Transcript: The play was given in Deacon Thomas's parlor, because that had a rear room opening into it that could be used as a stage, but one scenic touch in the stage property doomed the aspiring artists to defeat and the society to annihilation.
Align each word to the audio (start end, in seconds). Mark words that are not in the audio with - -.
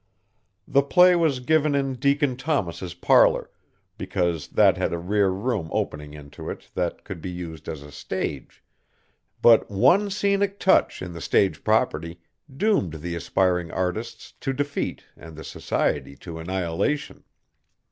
The 0.67 0.81
play 0.81 1.15
was 1.15 1.41
given 1.41 1.75
in 1.75 1.93
Deacon 1.93 2.35
Thomas's 2.35 2.95
parlor, 2.95 3.51
because 3.99 4.47
that 4.47 4.75
had 4.75 4.93
a 4.93 4.97
rear 4.97 5.29
room 5.29 5.69
opening 5.71 6.15
into 6.15 6.49
it 6.49 6.71
that 6.73 7.03
could 7.03 7.21
be 7.21 7.29
used 7.29 7.69
as 7.69 7.83
a 7.83 7.91
stage, 7.91 8.63
but 9.43 9.69
one 9.69 10.09
scenic 10.09 10.59
touch 10.59 11.03
in 11.03 11.13
the 11.13 11.21
stage 11.21 11.63
property 11.63 12.19
doomed 12.57 12.93
the 12.95 13.13
aspiring 13.13 13.69
artists 13.69 14.33
to 14.39 14.53
defeat 14.53 15.03
and 15.15 15.35
the 15.35 15.43
society 15.43 16.15
to 16.15 16.39
annihilation. 16.39 17.23